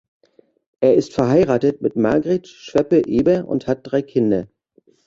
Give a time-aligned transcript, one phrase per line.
[0.79, 4.47] Er ist verheiratet mit Margret Schweppe-Ebber und hat drei Kinder.